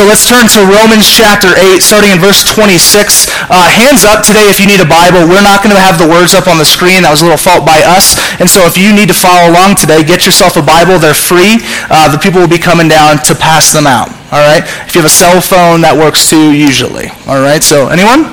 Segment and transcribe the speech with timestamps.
[0.00, 3.28] so let's turn to Romans chapter 8, starting in verse 26.
[3.52, 5.28] Uh, hands up today if you need a Bible.
[5.28, 7.04] We're not going to have the words up on the screen.
[7.04, 8.16] That was a little fault by us.
[8.40, 10.96] And so if you need to follow along today, get yourself a Bible.
[10.96, 11.60] They're free.
[11.92, 14.08] Uh, the people will be coming down to pass them out.
[14.32, 14.64] All right?
[14.88, 17.12] If you have a cell phone, that works too, usually.
[17.28, 17.60] All right?
[17.60, 18.32] So anyone?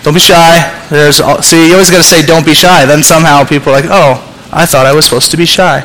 [0.00, 0.64] Don't be shy.
[0.88, 2.88] There's, see, you always got to say, don't be shy.
[2.88, 4.16] Then somehow people are like, oh,
[4.48, 5.84] I thought I was supposed to be shy.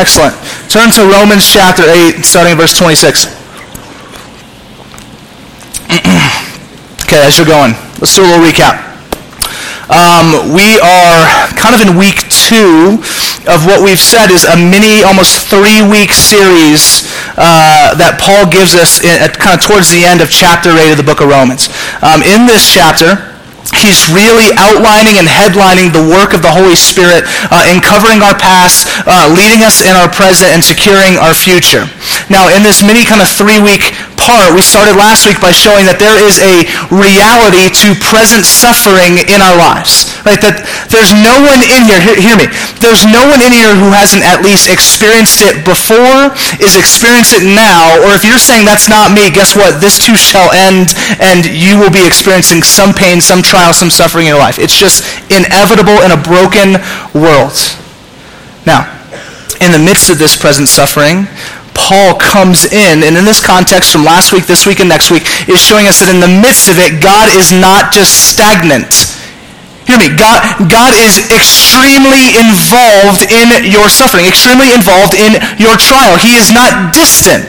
[0.00, 0.32] Excellent.
[0.72, 3.43] Turn to Romans chapter 8, starting verse 26.
[7.04, 8.94] okay, as you're going, let's do a little recap.
[9.92, 11.28] Um, we are
[11.60, 12.98] kind of in week two
[13.44, 17.04] of what we've said is a mini, almost three-week series
[17.36, 20.96] uh, that Paul gives us in, at, kind of towards the end of chapter 8
[20.96, 21.68] of the book of Romans.
[22.00, 23.34] Um, in this chapter,
[23.72, 28.36] He's really outlining and headlining the work of the Holy Spirit uh, in covering our
[28.36, 31.90] past, uh, leading us in our present, and securing our future.
[32.30, 33.96] Now, in this mini kind of three-week
[34.54, 39.44] we started last week by showing that there is a reality to present suffering in
[39.44, 40.14] our lives.
[40.24, 40.40] Right?
[40.40, 42.48] That there's no one in here, hear, hear me,
[42.80, 47.48] there's no one in here who hasn't at least experienced it before, is experiencing it
[47.52, 49.80] now, or if you're saying that's not me, guess what?
[49.80, 54.26] This too shall end, and you will be experiencing some pain, some trial, some suffering
[54.26, 54.56] in your life.
[54.56, 56.80] It's just inevitable in a broken
[57.12, 57.56] world.
[58.64, 58.88] Now,
[59.60, 61.28] in the midst of this present suffering,
[61.74, 65.26] Paul comes in, and in this context from last week, this week, and next week,
[65.50, 68.88] is showing us that in the midst of it, God is not just stagnant.
[69.84, 70.40] Hear me, God,
[70.72, 76.16] God is extremely involved in your suffering, extremely involved in your trial.
[76.16, 77.44] He is not distant,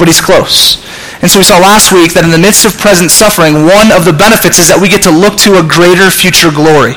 [0.00, 0.80] but he's close.
[1.20, 4.08] And so we saw last week that in the midst of present suffering, one of
[4.08, 6.96] the benefits is that we get to look to a greater future glory.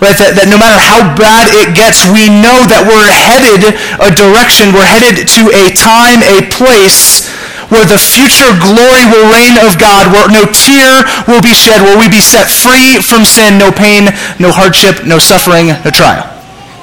[0.00, 0.16] Right?
[0.16, 4.72] That, that no matter how bad it gets, we know that we're headed a direction,
[4.72, 7.28] we're headed to a time, a place
[7.68, 12.00] where the future glory will reign of God, where no tear will be shed, where
[12.00, 14.08] we be set free from sin, no pain,
[14.40, 16.26] no hardship, no suffering, no trial.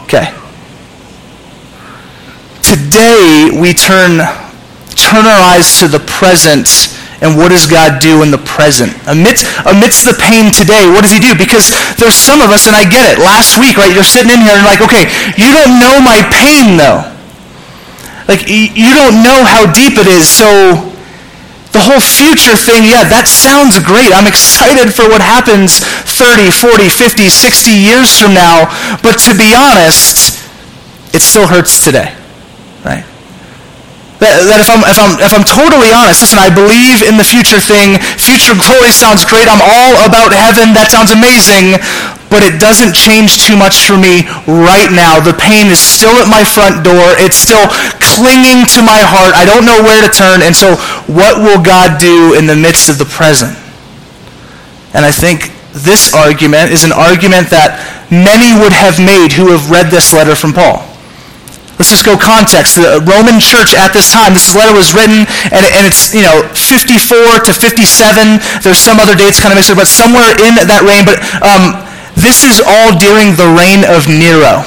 [0.05, 0.29] Okay.
[2.61, 4.21] Today we turn
[4.95, 8.93] turn our eyes to the present and what does God do in the present?
[9.09, 11.33] Amidst, amidst the pain today, what does he do?
[11.33, 14.41] Because there's some of us, and I get it, last week, right, you're sitting in
[14.45, 17.01] here and like, okay, you don't know my pain though.
[18.29, 20.93] Like, you don't know how deep it is, so
[21.71, 24.11] the whole future thing, yeah, that sounds great.
[24.11, 28.67] I'm excited for what happens 30, 40, 50, 60 years from now,
[29.01, 30.43] but to be honest,
[31.15, 32.13] it still hurts today,
[32.83, 33.05] right?
[34.17, 37.27] That, that, if, I'm, if, I'm, if I'm totally honest, listen, I believe in the
[37.27, 38.01] future thing.
[38.17, 39.45] Future glory sounds great.
[39.45, 40.73] I'm all about heaven.
[40.73, 41.77] That sounds amazing.
[42.33, 45.21] But it doesn't change too much for me right now.
[45.21, 47.13] The pain is still at my front door.
[47.21, 47.69] It's still
[48.01, 49.37] clinging to my heart.
[49.37, 50.41] I don't know where to turn.
[50.41, 53.53] And so what will God do in the midst of the present?
[54.97, 57.77] And I think this argument is an argument that
[58.09, 60.86] many would have made who have read this letter from Paul.
[61.77, 62.73] Let's just go context.
[62.81, 66.41] The Roman church at this time, this letter was written, and, and it's, you know,
[66.57, 68.41] 54 to 57.
[68.65, 71.05] There's some other dates kind of mixed, but somewhere in that reign.
[71.05, 71.77] But um,
[72.17, 74.65] this is all during the reign of Nero.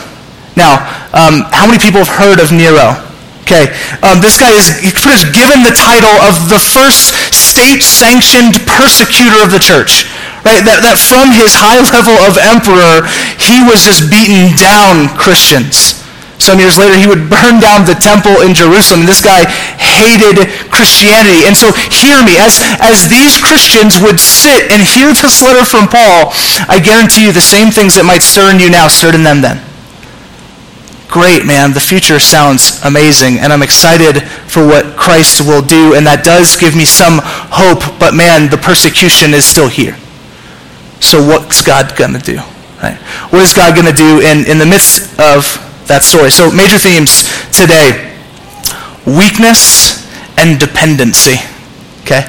[0.55, 2.95] Now, um, how many people have heard of Nero?
[3.43, 3.75] Okay,
[4.07, 4.71] um, this guy is
[5.35, 10.07] given the title of the first state-sanctioned persecutor of the church.
[10.47, 13.03] Right, that, that from his high level of emperor,
[13.43, 16.01] he was just beating down Christians.
[16.41, 19.05] Some years later, he would burn down the temple in Jerusalem.
[19.05, 19.45] This guy
[19.77, 21.45] hated Christianity.
[21.45, 25.87] And so hear me, as, as these Christians would sit and hear this letter from
[25.87, 26.33] Paul,
[26.67, 29.45] I guarantee you the same things that might stir in you now stirred in them
[29.45, 29.61] then.
[31.11, 31.73] Great, man.
[31.73, 36.57] The future sounds amazing, and I'm excited for what Christ will do, and that does
[36.57, 37.19] give me some
[37.51, 39.99] hope, but man, the persecution is still here.
[41.03, 42.39] So what's God going to do?
[42.79, 42.97] Right?
[43.35, 46.31] What is God going to do in, in the midst of that story.
[46.31, 48.11] So major themes today.
[49.07, 50.05] Weakness
[50.39, 51.41] and dependency.
[52.03, 52.25] Okay?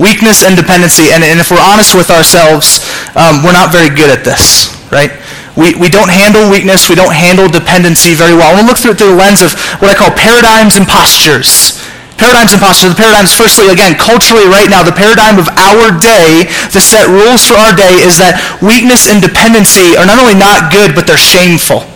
[0.00, 1.12] Weakness and dependency.
[1.12, 2.80] And, and if we're honest with ourselves,
[3.16, 5.12] um, we're not very good at this, right?
[5.58, 6.88] We, we don't handle weakness.
[6.88, 8.48] We don't handle dependency very well.
[8.48, 10.88] I want to look through it through the lens of what I call paradigms and
[10.88, 11.76] postures.
[12.16, 12.96] Paradigms and postures.
[12.96, 17.44] The paradigms, firstly, again, culturally right now, the paradigm of our day, the set rules
[17.44, 21.20] for our day is that weakness and dependency are not only not good, but they're
[21.20, 21.89] shameful.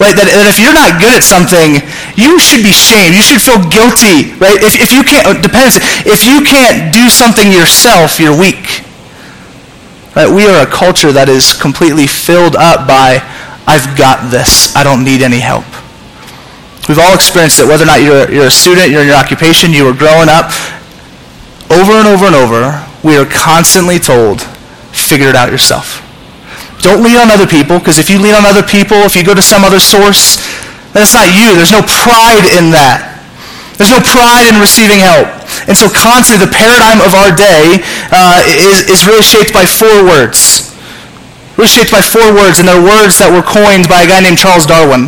[0.00, 0.16] Right?
[0.16, 1.78] That, that if you're not good at something,
[2.18, 3.14] you should be shamed.
[3.14, 4.34] You should feel guilty.
[4.40, 4.58] Right?
[4.58, 5.78] If, if you can't, depends.
[6.02, 8.82] If you can't do something yourself, you're weak.
[10.16, 10.28] Right?
[10.28, 13.22] We are a culture that is completely filled up by,
[13.68, 14.74] I've got this.
[14.74, 15.64] I don't need any help.
[16.88, 19.70] We've all experienced it, whether or not you're, you're a student, you're in your occupation,
[19.70, 20.50] you were growing up.
[21.70, 24.42] over and over and over, we are constantly told,
[24.90, 26.02] figure it out yourself.
[26.82, 29.32] Don't lean on other people, because if you lean on other people, if you go
[29.32, 30.42] to some other source,
[30.90, 31.54] then it's not you.
[31.54, 33.08] There's no pride in that.
[33.78, 35.30] There's no pride in receiving help.
[35.70, 37.80] And so constantly the paradigm of our day
[38.10, 40.74] uh, is, is really shaped by four words.
[41.54, 44.42] Really shaped by four words, and they're words that were coined by a guy named
[44.42, 45.06] Charles Darwin.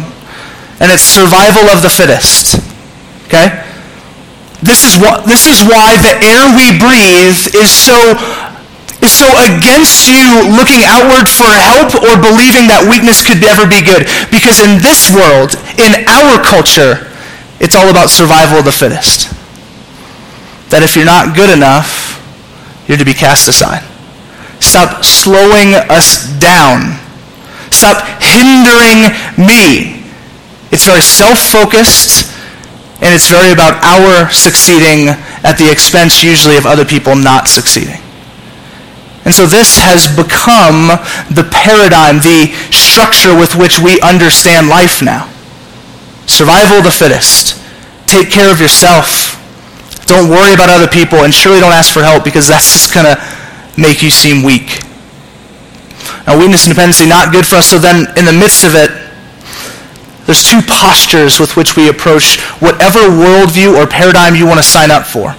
[0.78, 2.62] And it's survival of the fittest.
[3.26, 3.50] Okay?
[4.62, 8.16] This is, what, this is why the air we breathe is so
[9.06, 14.06] so against you looking outward for help or believing that weakness could ever be good.
[14.30, 17.10] Because in this world, in our culture,
[17.60, 19.32] it's all about survival of the fittest.
[20.70, 22.20] That if you're not good enough,
[22.88, 23.82] you're to be cast aside.
[24.60, 26.98] Stop slowing us down.
[27.70, 30.04] Stop hindering me.
[30.70, 32.30] It's very self-focused,
[33.00, 35.08] and it's very about our succeeding
[35.44, 38.03] at the expense usually of other people not succeeding.
[39.24, 40.92] And so this has become
[41.32, 45.32] the paradigm, the structure with which we understand life now.
[46.26, 47.56] Survival of the fittest.
[48.06, 49.40] Take care of yourself.
[50.04, 53.06] Don't worry about other people, and surely don't ask for help because that's just going
[53.06, 53.16] to
[53.80, 54.84] make you seem weak.
[56.26, 57.68] Now, weakness and dependency, not good for us.
[57.68, 58.92] So then, in the midst of it,
[60.26, 64.90] there's two postures with which we approach whatever worldview or paradigm you want to sign
[64.90, 65.36] up for.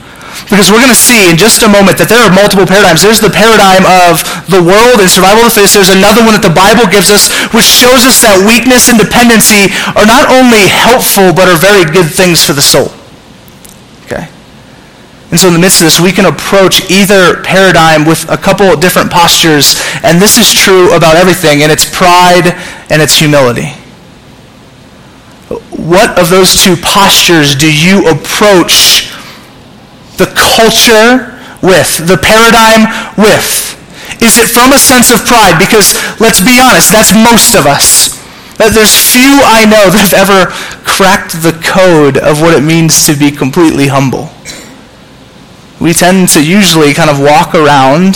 [0.52, 3.02] Because we're going to see in just a moment that there are multiple paradigms.
[3.02, 4.22] There's the paradigm of
[4.52, 5.80] the world and survival of the fittest.
[5.80, 9.74] There's another one that the Bible gives us, which shows us that weakness and dependency
[9.98, 12.94] are not only helpful, but are very good things for the soul.
[14.06, 14.30] Okay?
[15.32, 18.70] And so in the midst of this, we can approach either paradigm with a couple
[18.78, 22.54] different postures, and this is true about everything, and it's pride
[22.94, 23.74] and it's humility.
[25.74, 29.15] What of those two postures do you approach
[30.18, 33.76] the culture with, the paradigm with?
[34.22, 35.60] Is it from a sense of pride?
[35.60, 38.16] Because let's be honest, that's most of us.
[38.58, 40.52] There's few I know that have ever
[40.88, 44.30] cracked the code of what it means to be completely humble.
[45.80, 48.16] We tend to usually kind of walk around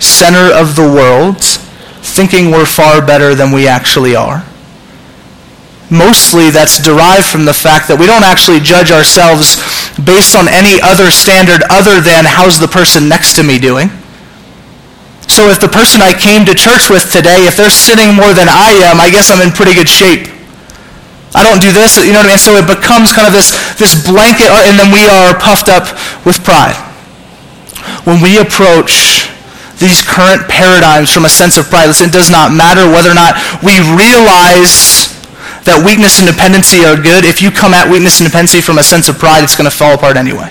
[0.00, 1.42] center of the world
[2.00, 4.44] thinking we're far better than we actually are
[5.90, 9.58] mostly that's derived from the fact that we don't actually judge ourselves
[9.98, 13.90] based on any other standard other than how's the person next to me doing.
[15.26, 18.50] So if the person I came to church with today, if they're sitting more than
[18.50, 20.30] I am, I guess I'm in pretty good shape.
[21.34, 22.42] I don't do this, you know what I mean?
[22.42, 25.86] So it becomes kind of this, this blanket, uh, and then we are puffed up
[26.26, 26.74] with pride.
[28.02, 29.30] When we approach
[29.78, 33.14] these current paradigms from a sense of pride, listen, it does not matter whether or
[33.14, 35.09] not we realize
[35.70, 38.82] that weakness and dependency are good, if you come at weakness and dependency from a
[38.82, 40.50] sense of pride, it's going to fall apart anyway.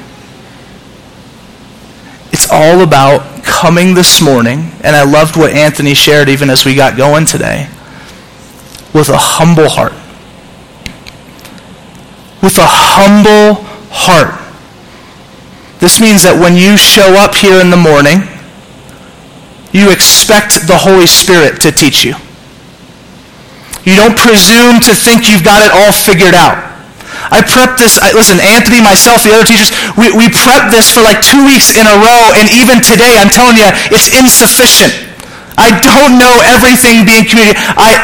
[2.32, 6.74] It's all about coming this morning, and I loved what Anthony shared even as we
[6.74, 7.68] got going today,
[8.96, 9.92] with a humble heart.
[12.42, 14.40] With a humble heart.
[15.80, 18.24] This means that when you show up here in the morning,
[19.74, 22.16] you expect the Holy Spirit to teach you.
[23.90, 26.62] You don't presume to think you've got it all figured out.
[27.34, 31.02] I prepped this, I, listen, Anthony, myself, the other teachers, we, we prepped this for
[31.02, 34.94] like two weeks in a row, and even today, I'm telling you, it's insufficient.
[35.58, 37.58] I don't know everything being communicated.
[37.82, 37.98] I,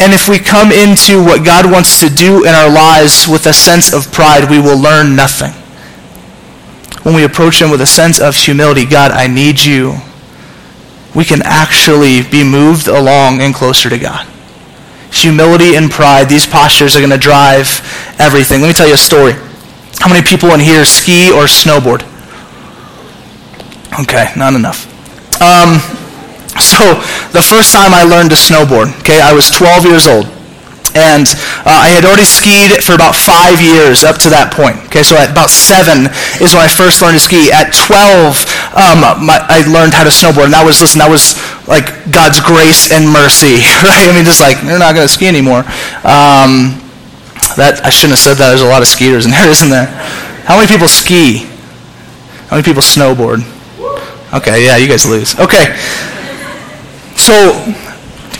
[0.00, 3.52] and if we come into what God wants to do in our lives with a
[3.52, 5.52] sense of pride, we will learn nothing.
[7.04, 10.00] When we approach Him with a sense of humility, God, I need you,
[11.14, 14.29] we can actually be moved along and closer to God
[15.12, 17.66] humility and pride, these postures are going to drive
[18.18, 18.60] everything.
[18.60, 19.32] Let me tell you a story.
[19.98, 22.06] How many people in here ski or snowboard?
[24.00, 24.86] Okay, not enough.
[25.42, 25.78] Um,
[26.60, 26.94] so
[27.32, 30.26] the first time I learned to snowboard, okay, I was 12 years old.
[30.90, 31.30] And
[31.62, 34.74] uh, I had already skied for about five years up to that point.
[34.90, 36.10] Okay, so at about seven
[36.42, 37.46] is when I first learned to ski.
[37.54, 40.50] At 12, um, my, I learned how to snowboard.
[40.50, 41.34] And that was, listen, that was
[41.66, 44.06] like God's grace and mercy, right?
[44.06, 45.66] I mean, just like, they're not going to ski anymore.
[46.06, 46.78] Um,
[47.58, 48.54] that I shouldn't have said that.
[48.54, 49.90] There's a lot of skiers in there, isn't there?
[50.46, 51.50] How many people ski?
[52.46, 53.42] How many people snowboard?
[54.30, 55.34] Okay, yeah, you guys lose.
[55.38, 55.74] Okay.
[57.18, 57.58] So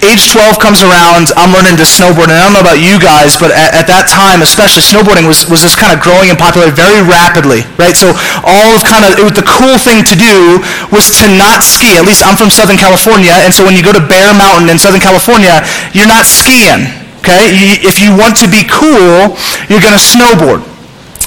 [0.01, 3.37] age 12 comes around, I'm learning to snowboard, and I don't know about you guys,
[3.37, 6.73] but at, at that time, especially snowboarding was, was just kind of growing in popularity
[6.73, 7.93] very rapidly, right?
[7.93, 12.01] So all of kind of, it, the cool thing to do was to not ski.
[12.01, 14.81] At least I'm from Southern California, and so when you go to Bear Mountain in
[14.81, 15.61] Southern California,
[15.93, 16.89] you're not skiing,
[17.21, 17.53] okay?
[17.53, 19.37] You, if you want to be cool,
[19.69, 20.65] you're going to snowboard.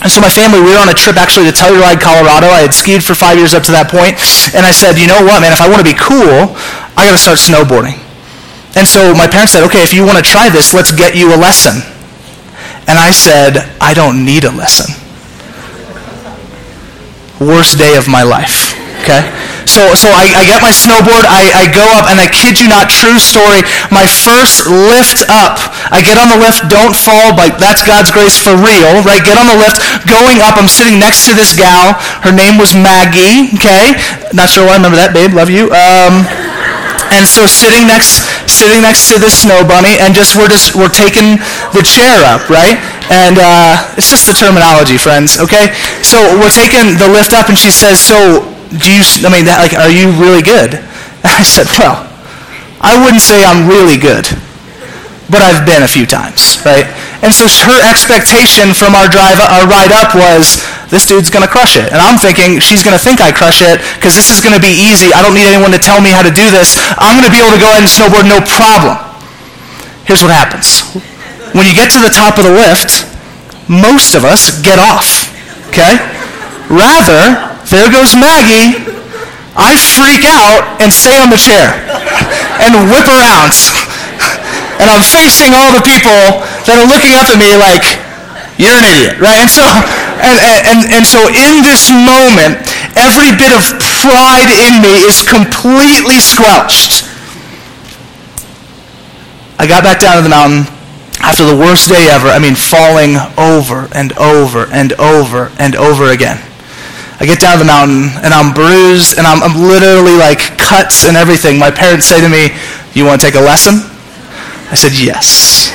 [0.01, 2.51] And so my family, we were on a trip actually to Telluride, Colorado.
[2.51, 4.19] I had skied for five years up to that point.
[4.51, 6.51] And I said, you know what, man, if I want to be cool,
[6.99, 8.02] I got to start snowboarding.
[8.75, 11.33] And so my parents said, okay, if you want to try this, let's get you
[11.33, 11.81] a lesson.
[12.87, 14.91] And I said, I don't need a lesson.
[17.39, 18.73] Worst day of my life.
[19.03, 19.23] Okay?
[19.63, 22.67] So, so I, I get my snowboard, I, I go up, and I kid you
[22.67, 23.63] not, true story,
[23.95, 25.55] my first lift up,
[25.87, 29.23] I get on the lift, don't fall, but that's God's grace for real, right?
[29.23, 31.95] Get on the lift, going up, I'm sitting next to this gal,
[32.27, 33.95] her name was Maggie, okay?
[34.35, 35.71] Not sure why I remember that, babe, love you.
[35.71, 36.27] Um,
[37.13, 40.91] and so sitting next, sitting next to the snow bunny, and just we're just we're
[40.91, 41.37] taking
[41.77, 42.81] the chair up, right?
[43.13, 45.37] And uh, it's just the terminology, friends.
[45.37, 45.73] Okay.
[46.01, 48.41] So we're taking the lift up, and she says, "So
[48.73, 49.05] do you?
[49.21, 50.81] I mean, that, like, are you really good?"
[51.21, 52.09] And I said, "Well,
[52.81, 54.25] I wouldn't say I'm really good,
[55.29, 56.87] but I've been a few times, right?"
[57.23, 60.59] And so her expectation from our drive, our ride up was,
[60.91, 61.87] this dude's going to crush it.
[61.89, 64.59] And I'm thinking she's going to think I crush it because this is going to
[64.59, 65.09] be easy.
[65.15, 66.75] I don't need anyone to tell me how to do this.
[66.99, 68.99] I'm going to be able to go ahead and snowboard no problem.
[70.03, 70.83] Here's what happens.
[71.55, 73.07] When you get to the top of the lift,
[73.65, 75.31] most of us get off.
[75.71, 75.97] Okay?
[76.69, 77.39] Rather,
[77.71, 78.83] there goes Maggie.
[79.55, 81.73] I freak out and stay on the chair
[82.59, 83.53] and whip around.
[84.81, 87.85] And I'm facing all the people that are looking up at me like,
[88.57, 89.41] you're an idiot, right?
[89.41, 89.65] And so,
[90.21, 90.37] and,
[90.69, 92.61] and, and so in this moment,
[92.95, 93.65] every bit of
[94.01, 97.09] pride in me is completely squelched.
[99.57, 100.67] I got back down to the mountain
[101.21, 102.27] after the worst day ever.
[102.27, 106.37] I mean, falling over and over and over and over again.
[107.19, 111.15] I get down the mountain and I'm bruised and I'm, I'm literally like cuts and
[111.15, 111.57] everything.
[111.57, 112.51] My parents say to me,
[112.93, 113.92] You want to take a lesson?
[114.73, 115.69] I said, Yes.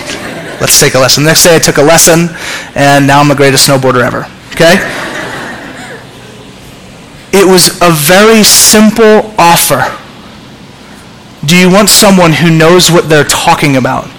[0.60, 1.22] Let's take a lesson.
[1.22, 2.34] The next day I took a lesson,
[2.74, 4.26] and now I'm the greatest snowboarder ever.
[4.58, 4.74] Okay?
[7.30, 9.86] It was a very simple offer.
[11.46, 14.10] Do you want someone who knows what they're talking about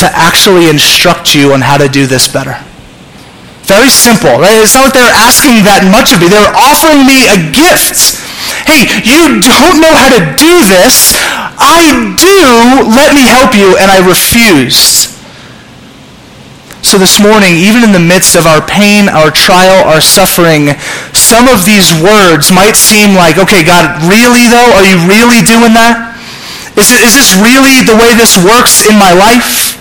[0.00, 2.56] to actually instruct you on how to do this better?
[3.68, 4.56] Very simple, right?
[4.56, 6.32] It's not like they're asking that much of me.
[6.32, 8.24] They're offering me a gift.
[8.68, 11.16] Hey, you don't know how to do this.
[11.56, 11.88] I
[12.20, 12.84] do.
[12.84, 13.80] Let me help you.
[13.80, 15.16] And I refused.
[16.84, 20.76] So this morning, even in the midst of our pain, our trial, our suffering,
[21.16, 24.72] some of these words might seem like, okay, God, really though?
[24.76, 26.16] Are you really doing that?
[26.76, 29.77] Is, it, is this really the way this works in my life?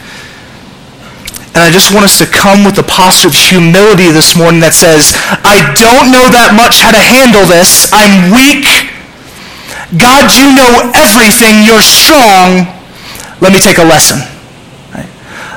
[1.57, 4.77] And I just want us to come with a posture of humility this morning that
[4.77, 7.89] says, I don't know that much how to handle this.
[7.89, 8.69] I'm weak.
[9.97, 11.65] God, you know everything.
[11.65, 12.69] You're strong.
[13.41, 14.21] Let me take a lesson.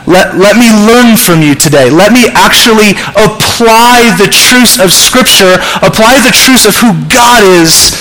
[0.09, 1.93] Let, let me learn from you today.
[1.93, 7.93] Let me actually apply the truths of Scripture, apply the truths of who God is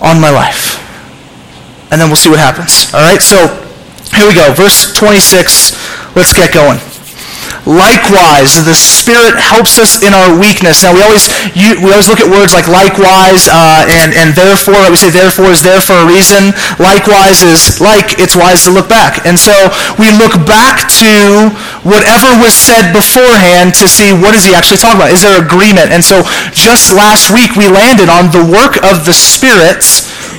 [0.00, 0.80] on my life.
[1.92, 2.88] And then we'll see what happens.
[2.96, 3.20] All right?
[3.20, 3.44] So
[4.16, 4.56] here we go.
[4.56, 5.85] Verse 26.
[6.16, 6.80] Let's get going.
[7.66, 10.86] Likewise, the Spirit helps us in our weakness.
[10.86, 14.78] Now, we always you, we always look at words like likewise uh, and, and therefore.
[14.88, 16.56] We say therefore is there for a reason.
[16.80, 19.28] Likewise is like, it's wise to look back.
[19.28, 19.52] And so
[20.00, 21.52] we look back to
[21.84, 25.12] whatever was said beforehand to see what is he actually talking about.
[25.12, 25.92] Is there agreement?
[25.92, 26.24] And so
[26.56, 29.84] just last week we landed on the work of the Spirit,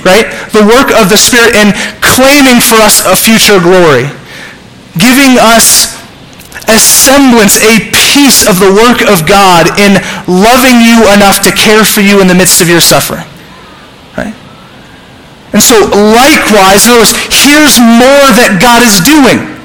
[0.02, 0.26] right?
[0.50, 1.70] The work of the Spirit in
[2.02, 4.10] claiming for us a future glory.
[4.96, 5.98] Giving us
[6.68, 7.80] a semblance, a
[8.12, 12.28] piece of the work of God in loving you enough to care for you in
[12.28, 13.24] the midst of your suffering.
[14.16, 14.36] Right?
[15.52, 19.56] And so likewise, in other words, here's more that God is doing.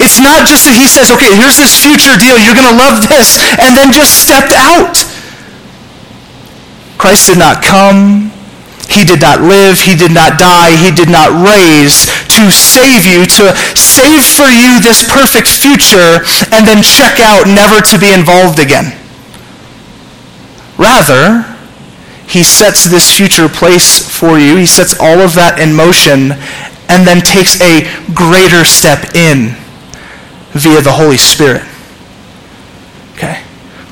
[0.00, 3.04] It's not just that he says, okay, here's this future deal, you're going to love
[3.04, 4.96] this, and then just stepped out.
[6.96, 8.29] Christ did not come
[8.90, 13.24] he did not live, he did not die, he did not raise to save you,
[13.24, 18.58] to save for you this perfect future, and then check out never to be involved
[18.58, 18.98] again.
[20.76, 21.46] Rather,
[22.26, 26.34] he sets this future place for you, he sets all of that in motion,
[26.90, 29.54] and then takes a greater step in
[30.58, 31.62] via the Holy Spirit.
[33.14, 33.42] Okay?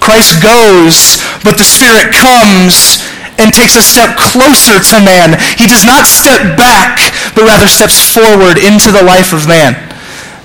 [0.03, 3.07] Christ goes, but the Spirit comes
[3.39, 5.39] and takes a step closer to man.
[5.57, 9.75] He does not step back, but rather steps forward into the life of man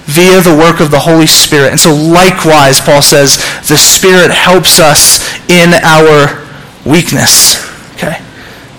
[0.05, 1.71] via the work of the Holy Spirit.
[1.71, 6.43] And so likewise, Paul says, the Spirit helps us in our
[6.85, 7.63] weakness.
[7.95, 8.19] Okay?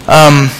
[0.06, 0.52] Um,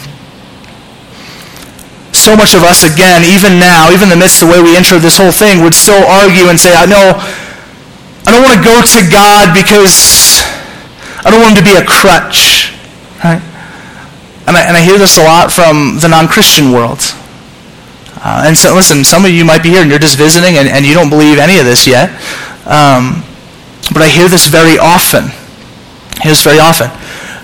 [2.16, 4.76] so much of us, again, even now, even in the midst of the way we
[4.76, 7.12] enter this whole thing, would still argue and say, I know
[8.24, 10.40] I don't want to go to God because
[11.20, 12.63] I don't want him to be a crutch.
[13.24, 13.42] Right?
[14.46, 17.00] And I, and I hear this a lot from the non-Christian world.
[18.20, 20.68] Uh, and so, listen, some of you might be here and you're just visiting and,
[20.68, 22.10] and you don't believe any of this yet.
[22.68, 23.24] Um,
[23.92, 25.24] but I hear this very often.
[25.24, 26.92] I hear this very often.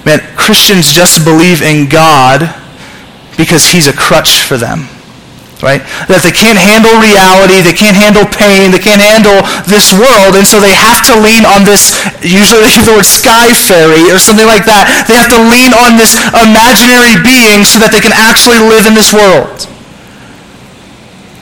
[0.04, 2.54] Man, Christians just believe in God
[3.36, 4.88] because he's a crutch for them
[5.60, 5.84] right?
[6.08, 10.44] That they can't handle reality, they can't handle pain, they can't handle this world, and
[10.44, 14.18] so they have to lean on this, usually they use the word sky fairy or
[14.20, 15.06] something like that.
[15.06, 18.96] They have to lean on this imaginary being so that they can actually live in
[18.96, 19.70] this world.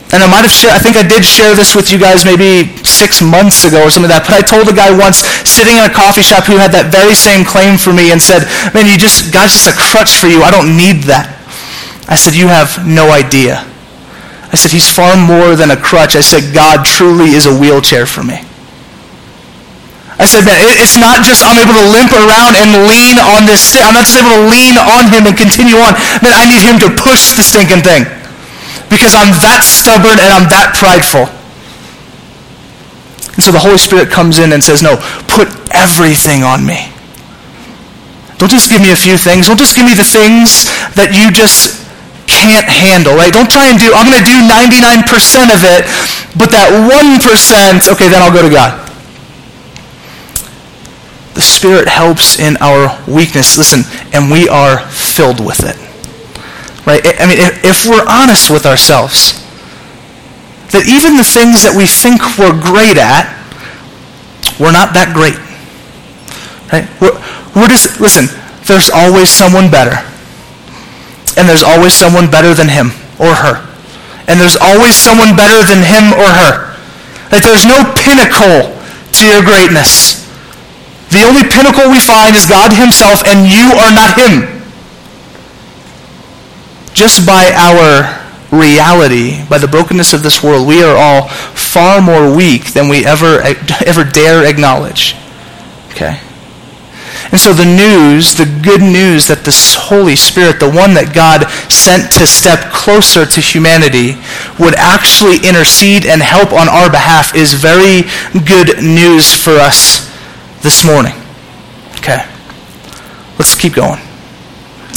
[0.08, 3.20] And I might have I think I did share this with you guys maybe six
[3.20, 5.92] months ago or something like that, but I told a guy once sitting in a
[5.92, 9.28] coffee shop who had that very same claim for me and said, man, you just,
[9.36, 10.40] God's just a crutch for you.
[10.40, 11.28] I don't need that.
[12.08, 13.68] I said, you have no idea.
[14.50, 16.16] I said, He's far more than a crutch.
[16.16, 18.40] I said, God truly is a wheelchair for me.
[20.18, 23.78] I said, man, it's not just I'm able to limp around and lean on this.
[23.78, 25.94] I'm not just able to lean on him and continue on.
[26.26, 28.02] Man, I need him to push the stinking thing.
[28.90, 31.30] Because I'm that stubborn and I'm that prideful.
[33.38, 34.98] And so the Holy Spirit comes in and says, no,
[35.30, 36.90] put everything on me.
[38.42, 39.46] Don't just give me a few things.
[39.46, 40.66] Don't just give me the things
[40.98, 41.77] that you just
[42.38, 43.32] can't handle, right?
[43.32, 45.82] Don't try and do, I'm going to do 99% of it,
[46.38, 48.86] but that 1%, okay, then I'll go to God.
[51.34, 53.58] The Spirit helps in our weakness.
[53.58, 53.82] Listen,
[54.14, 55.76] and we are filled with it.
[56.86, 57.02] Right?
[57.18, 59.42] I mean, if we're honest with ourselves,
[60.70, 63.26] that even the things that we think we're great at,
[64.58, 65.38] we're not that great.
[66.70, 66.86] Right?
[67.00, 67.14] We're,
[67.54, 68.26] we're just, listen,
[68.66, 69.98] there's always someone better
[71.38, 72.90] and there's always someone better than him
[73.22, 73.62] or her.
[74.26, 76.74] And there's always someone better than him or her.
[77.30, 80.26] That there's no pinnacle to your greatness.
[81.14, 84.60] The only pinnacle we find is God himself, and you are not him.
[86.92, 88.18] Just by our
[88.50, 93.06] reality, by the brokenness of this world, we are all far more weak than we
[93.06, 93.40] ever,
[93.86, 95.14] ever dare acknowledge.
[95.90, 96.20] Okay?
[97.30, 101.48] And so the news, the good news that the Holy Spirit, the one that God
[101.70, 104.16] sent to step closer to humanity,
[104.56, 108.08] would actually intercede and help on our behalf is very
[108.48, 110.08] good news for us
[110.62, 111.14] this morning.
[112.00, 112.24] Okay.
[113.38, 114.00] Let's keep going.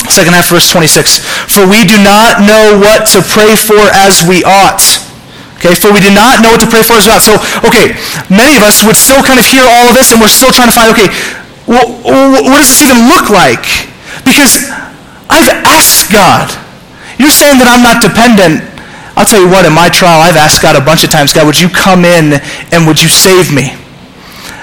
[0.10, 1.22] Second half, verse 26.
[1.52, 4.82] For we do not know what to pray for as we ought.
[5.62, 7.22] Okay, for we do not know what to pray for as we ought.
[7.22, 7.38] So,
[7.70, 7.94] okay,
[8.34, 10.74] many of us would still kind of hear all of this and we're still trying
[10.74, 11.14] to find, okay,
[11.68, 13.64] well, what does this even look like?
[14.26, 14.70] Because
[15.30, 16.50] I've asked God.
[17.22, 18.66] You're saying that I'm not dependent.
[19.14, 21.46] I'll tell you what, in my trial, I've asked God a bunch of times, God,
[21.46, 22.42] would you come in
[22.74, 23.76] and would you save me?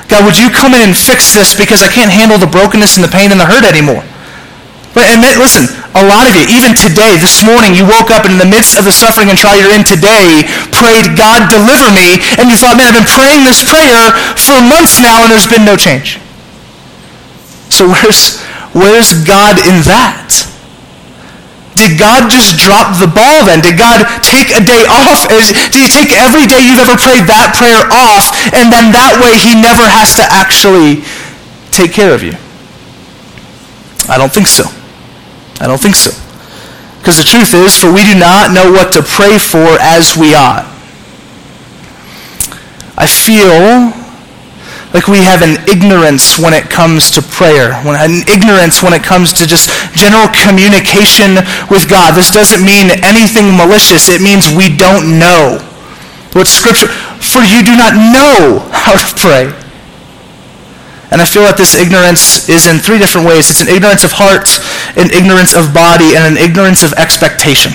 [0.09, 3.05] God, would you come in and fix this because I can't handle the brokenness and
[3.05, 4.03] the pain and the hurt anymore?
[4.97, 8.35] But and listen, a lot of you, even today, this morning, you woke up and
[8.35, 12.19] in the midst of the suffering and trial you're in today, prayed, God, deliver me,
[12.41, 15.69] and you thought, man, I've been praying this prayer for months now and there's been
[15.69, 16.19] no change.
[17.71, 18.41] So where's,
[18.73, 20.49] where's God in that?
[21.79, 23.63] Did God just drop the ball then?
[23.63, 25.31] Did God take a day off?
[25.31, 29.39] Did he take every day you've ever prayed that prayer off and then that way
[29.39, 31.07] he never has to actually
[31.71, 32.35] take care of you?
[34.11, 34.67] I don't think so.
[35.63, 36.11] I don't think so.
[36.99, 40.35] Because the truth is, for we do not know what to pray for as we
[40.35, 40.67] ought.
[42.99, 43.95] I feel
[44.95, 49.05] like we have an ignorance when it comes to prayer, when, an ignorance when it
[49.05, 51.37] comes to just general communication
[51.69, 52.17] with God.
[52.17, 54.09] This doesn't mean anything malicious.
[54.09, 55.61] It means we don't know
[56.33, 56.89] what Scripture,
[57.21, 59.53] for you do not know how to pray.
[61.11, 63.49] And I feel that this ignorance is in three different ways.
[63.49, 64.49] It's an ignorance of heart,
[64.97, 67.73] an ignorance of body, and an ignorance of expectation.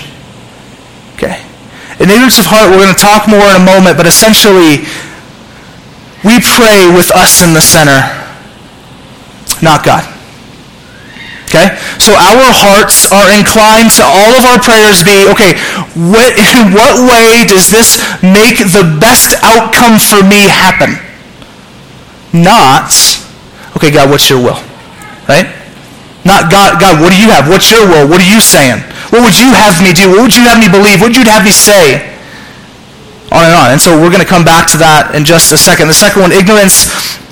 [1.18, 1.42] Okay.
[1.98, 4.86] An ignorance of heart, we're going to talk more in a moment, but essentially,
[6.24, 8.00] we pray with us in the center,
[9.62, 10.08] not God.
[11.54, 11.78] Okay?
[12.02, 15.54] So our hearts are inclined to all of our prayers be, okay,
[15.94, 20.98] what, in what way does this make the best outcome for me happen?
[22.34, 22.90] Not,
[23.78, 24.58] okay, God, what's your will?
[25.30, 25.46] Right?
[26.26, 27.52] Not, God, God, what do you have?
[27.52, 28.08] What's your will?
[28.08, 28.80] What are you saying?
[29.12, 30.10] What would you have me do?
[30.10, 31.04] What would you have me believe?
[31.04, 32.13] What would you have me say?
[33.34, 33.68] On and on.
[33.74, 35.90] And so we're going to come back to that in just a second.
[35.90, 36.86] The second one, ignorance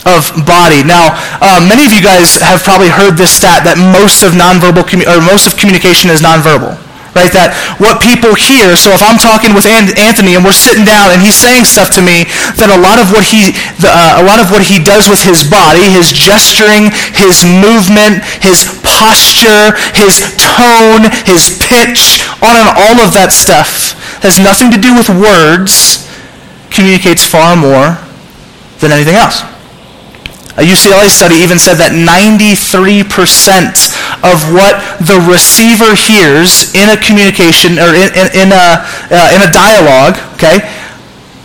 [0.10, 0.82] of body.
[0.82, 4.82] Now, uh, many of you guys have probably heard this stat that most of nonverbal
[4.90, 6.74] commu- or most of communication is nonverbal,
[7.14, 7.30] right?
[7.30, 11.22] That what people hear, so if I'm talking with Anthony and we're sitting down and
[11.22, 12.26] he's saying stuff to me,
[12.58, 13.54] that a lot of what he,
[13.86, 18.66] uh, a lot of what he does with his body, his gesturing, his movement, his
[18.82, 24.94] posture, his tone, his pitch, on and all of that stuff has nothing to do
[24.94, 26.08] with words,
[26.70, 27.98] communicates far more
[28.80, 29.42] than anything else.
[30.60, 33.08] A UCLA study even said that 93%
[34.20, 39.42] of what the receiver hears in a communication or in, in, in a, uh, in
[39.48, 40.60] a dialogue, okay,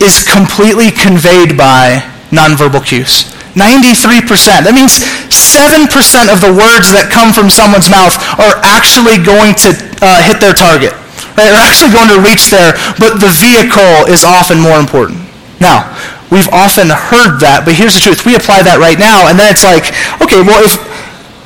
[0.03, 2.03] is completely conveyed by
[2.35, 3.31] nonverbal cues.
[3.55, 4.67] 93%.
[4.67, 5.01] That means
[5.33, 5.87] 7%
[6.29, 10.53] of the words that come from someone's mouth are actually going to uh, hit their
[10.53, 10.93] target.
[11.37, 15.21] They're actually going to reach there, but the vehicle is often more important.
[15.61, 15.93] Now,
[16.27, 18.27] We've often heard that, but here's the truth.
[18.27, 20.75] We apply that right now, and then it's like, okay, well, if,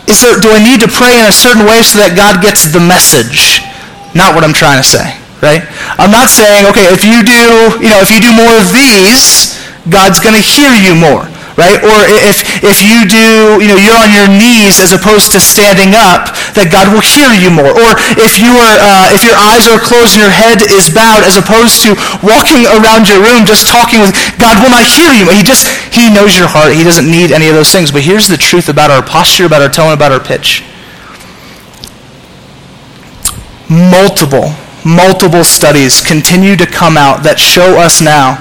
[0.10, 2.66] is there, do I need to pray in a certain way so that God gets
[2.66, 3.62] the message?
[4.18, 5.62] Not what I'm trying to say, right?
[6.02, 9.54] I'm not saying, okay, if you do, you know, if you do more of these,
[9.86, 11.84] God's going to hear you more right?
[11.84, 15.94] Or if, if you do, you know, you're on your knees as opposed to standing
[15.94, 17.72] up, that God will hear you more.
[17.72, 21.24] Or if you are, uh, if your eyes are closed and your head is bowed,
[21.24, 25.30] as opposed to walking around your room just talking with God will not hear you.
[25.32, 26.74] He just, he knows your heart.
[26.74, 27.92] He doesn't need any of those things.
[27.92, 30.64] But here's the truth about our posture, about our tone, about our pitch.
[33.70, 34.52] Multiple,
[34.84, 38.36] multiple studies continue to come out that show us now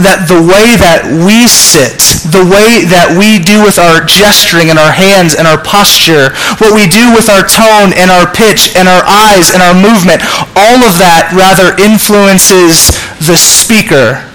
[0.00, 2.02] that the way that we sit,
[2.34, 6.74] the way that we do with our gesturing and our hands and our posture, what
[6.74, 10.18] we do with our tone and our pitch and our eyes and our movement,
[10.58, 14.26] all of that rather influences the speaker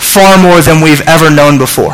[0.00, 1.92] far more than we've ever known before.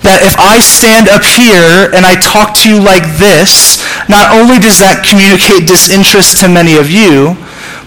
[0.00, 4.56] That if I stand up here and I talk to you like this, not only
[4.56, 7.36] does that communicate disinterest to many of you,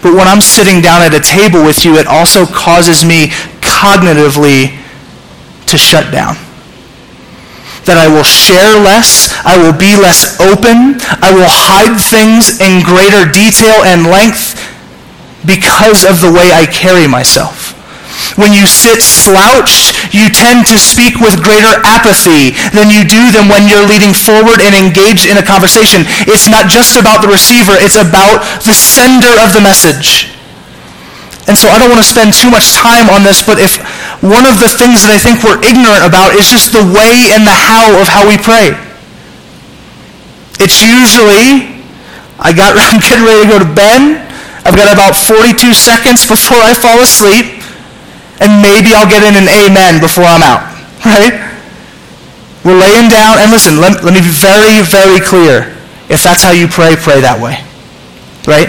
[0.02, 3.28] but when I'm sitting down at a table with you, it also causes me
[3.60, 4.80] cognitively
[5.68, 6.36] to shut down.
[7.84, 12.80] That I will share less, I will be less open, I will hide things in
[12.80, 14.56] greater detail and length
[15.44, 17.59] because of the way I carry myself.
[18.38, 23.50] When you sit slouched, you tend to speak with greater apathy than you do than
[23.50, 26.06] when you're leading forward and engaged in a conversation.
[26.30, 30.30] It's not just about the receiver, it's about the sender of the message.
[31.48, 33.82] And so I don't want to spend too much time on this, but if
[34.22, 37.42] one of the things that I think we're ignorant about is just the way and
[37.42, 38.76] the how of how we pray.
[40.60, 41.82] It's usually,
[42.38, 44.22] I got, I'm getting ready to go to bed.
[44.62, 47.59] I've got about 42 seconds before I fall asleep
[48.40, 50.64] and maybe I'll get in an amen before I'm out,
[51.04, 51.36] right?
[52.64, 55.76] We're laying down, and listen, let, let me be very, very clear.
[56.12, 57.62] If that's how you pray, pray that way,
[58.44, 58.68] right?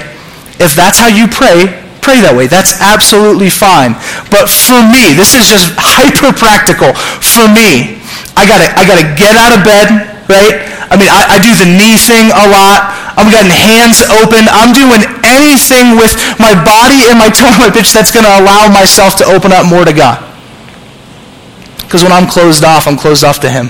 [0.62, 2.46] If that's how you pray, pray that way.
[2.48, 3.98] That's absolutely fine.
[4.30, 6.94] But for me, this is just hyper practical.
[7.20, 8.00] For me,
[8.38, 10.70] I gotta, I gotta get out of bed, right?
[10.92, 12.92] I mean, I, I do the knee thing a lot.
[13.16, 14.48] I'm getting hands open.
[14.52, 18.68] I'm doing anything with my body and my tone, my pitch that's going to allow
[18.68, 20.20] myself to open up more to God.
[21.84, 23.68] Because when I'm closed off, I'm closed off to Him.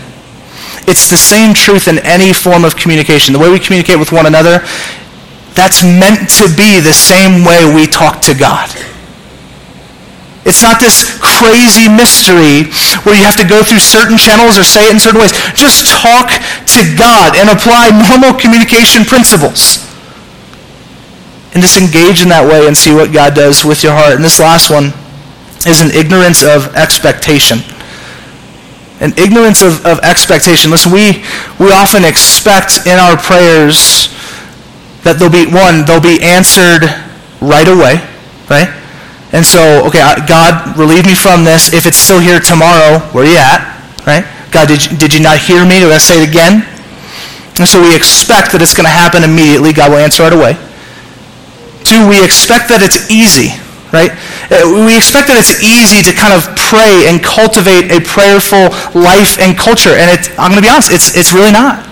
[0.90, 3.34] It's the same truth in any form of communication.
[3.34, 4.66] The way we communicate with one another,
[5.54, 8.70] that's meant to be the same way we talk to God.
[10.46, 12.74] It's not this crazy mystery
[13.06, 15.34] where you have to go through certain channels or say it in certain ways.
[15.54, 16.34] Just talk
[16.78, 19.91] to God and apply normal communication principles.
[21.54, 24.16] And just engage in that way and see what God does with your heart.
[24.16, 24.96] And this last one
[25.68, 27.60] is an ignorance of expectation.
[29.04, 30.72] An ignorance of, of expectation.
[30.72, 31.26] Listen, we,
[31.60, 34.08] we often expect in our prayers
[35.04, 36.88] that they'll be, one, they'll be answered
[37.42, 38.00] right away,
[38.48, 38.70] right?
[39.34, 41.74] And so, okay, God, relieve me from this.
[41.74, 43.60] If it's still here tomorrow, where are you at?
[44.06, 44.24] Right?
[44.52, 45.80] God, did you, did you not hear me?
[45.80, 46.68] Do I say it again?
[47.60, 49.72] And so we expect that it's going to happen immediately.
[49.74, 50.54] God will answer right away.
[51.84, 53.58] Two, we expect that it's easy,
[53.90, 54.14] right?
[54.52, 59.42] Uh, we expect that it's easy to kind of pray and cultivate a prayerful life
[59.42, 59.98] and culture.
[59.98, 61.92] And I'm going to be honest, it's, it's really not.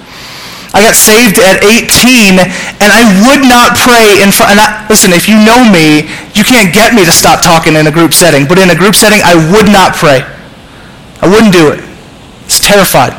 [0.70, 4.54] I got saved at 18, and I would not pray in front.
[4.54, 6.06] I, listen, if you know me,
[6.38, 8.46] you can't get me to stop talking in a group setting.
[8.46, 10.22] But in a group setting, I would not pray.
[11.20, 11.82] I wouldn't do it.
[12.46, 13.18] It's terrified.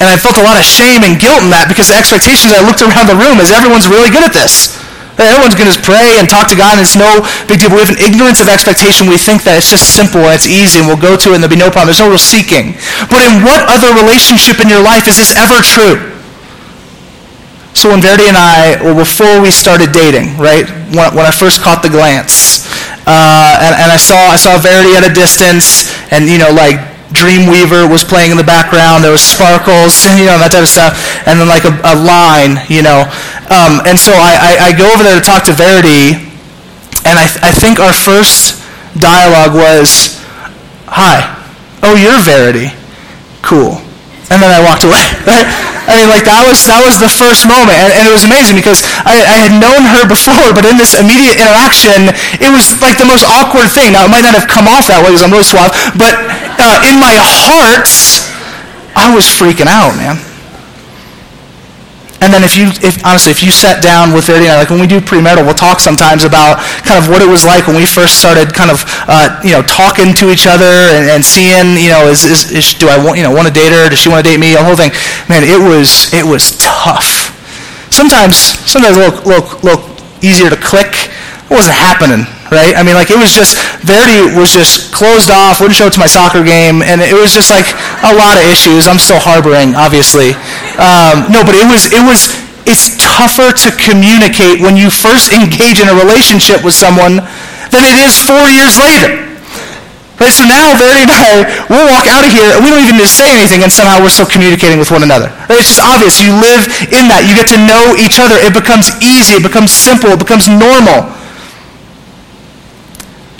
[0.00, 2.64] And I felt a lot of shame and guilt in that because the expectations I
[2.64, 4.76] looked around the room is everyone's really good at this.
[5.18, 7.72] Everyone's going to pray and talk to God, and it's no big deal.
[7.72, 9.10] We have an ignorance of expectation.
[9.10, 11.44] We think that it's just simple and it's easy, and we'll go to it, and
[11.44, 11.92] there'll be no problem.
[11.92, 12.78] There's no real seeking.
[13.12, 16.10] But in what other relationship in your life is this ever true?
[17.76, 21.62] So when Verity and I, well, before we started dating, right, when, when I first
[21.62, 22.66] caught the glance,
[23.06, 26.89] uh, and, and I saw I saw Verity at a distance, and you know, like
[27.10, 29.02] Dreamweaver was playing in the background.
[29.02, 30.94] There was sparkles, you know, that type of stuff,
[31.26, 33.02] and then like a, a line, you know.
[33.50, 36.22] Um, and so I, I, I, go over there to talk to Verity,
[37.02, 38.62] and I, I think our first
[38.94, 40.22] dialogue was,
[40.86, 41.26] "Hi,
[41.82, 42.70] oh, you're Verity,
[43.42, 43.82] cool."
[44.30, 45.02] And then I walked away.
[45.26, 45.46] Right?
[45.90, 48.54] I mean, like that was that was the first moment, and, and it was amazing
[48.54, 52.94] because I, I, had known her before, but in this immediate interaction, it was like
[52.94, 53.98] the most awkward thing.
[53.98, 56.14] Now it might not have come off that way because I'm really suave, but
[56.60, 57.88] uh, in my heart,
[58.92, 60.20] I was freaking out, man.
[62.20, 64.86] And then if you, if, honestly, if you sat down with Verity, like when we
[64.86, 68.20] do premarital, we'll talk sometimes about kind of what it was like when we first
[68.20, 72.12] started kind of, uh, you know, talking to each other and, and seeing, you know,
[72.12, 73.88] is, is, is, do I want, you know, want to date her?
[73.88, 74.52] Does she want to date me?
[74.52, 74.92] The whole thing.
[75.32, 77.32] Man, it was, it was tough.
[77.88, 78.36] Sometimes,
[78.68, 79.84] sometimes a little, little, little
[80.20, 81.08] easier to click.
[81.48, 82.74] It wasn't happening right?
[82.76, 86.02] I mean, like it was just Verity was just closed off, wouldn't show up to
[86.02, 87.66] my soccer game, and it was just like
[88.04, 88.90] a lot of issues.
[88.90, 90.36] I'm still harboring, obviously.
[90.76, 92.36] Um, no, but it was it was
[92.68, 97.22] it's tougher to communicate when you first engage in a relationship with someone
[97.72, 99.30] than it is four years later.
[100.20, 103.00] Right, so now Verity and I, we'll walk out of here and we don't even
[103.00, 105.32] need to say anything and somehow we're still communicating with one another.
[105.48, 105.64] Right?
[105.64, 106.20] It's just obvious.
[106.20, 107.24] You live in that.
[107.24, 108.36] You get to know each other.
[108.36, 109.40] It becomes easy.
[109.40, 110.12] It becomes simple.
[110.12, 111.08] It becomes normal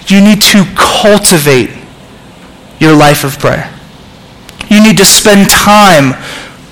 [0.06, 1.70] you need to cultivate
[2.80, 3.68] your life of prayer.
[4.70, 6.14] You need to spend time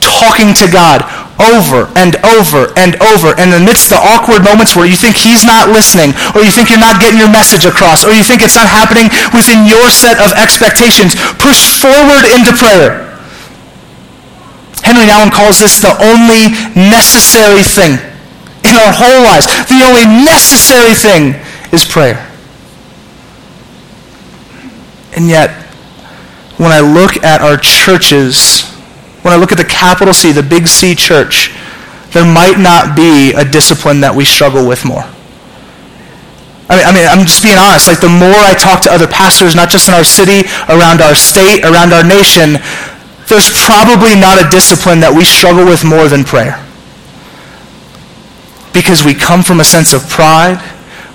[0.01, 1.03] talking to God
[1.39, 3.35] over and over and over.
[3.39, 6.83] And amidst the awkward moments where you think he's not listening, or you think you're
[6.83, 10.35] not getting your message across, or you think it's not happening within your set of
[10.39, 13.07] expectations, push forward into prayer.
[14.83, 17.99] Henri Nouwen calls this the only necessary thing
[18.65, 19.47] in our whole lives.
[19.67, 21.35] The only necessary thing
[21.73, 22.28] is prayer.
[25.19, 25.51] And yet,
[26.63, 28.63] when I look at our churches,
[29.27, 31.51] when I look at the capital C, the big C church,
[32.15, 35.03] there might not be a discipline that we struggle with more.
[36.71, 37.91] I mean, I mean, I'm just being honest.
[37.91, 41.19] Like, the more I talk to other pastors, not just in our city, around our
[41.19, 42.63] state, around our nation,
[43.27, 46.63] there's probably not a discipline that we struggle with more than prayer.
[48.71, 50.63] Because we come from a sense of pride.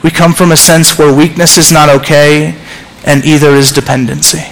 [0.04, 2.60] We come from a sense where weakness is not okay
[3.06, 4.44] and either is dependency.